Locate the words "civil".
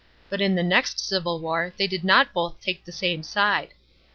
0.99-1.39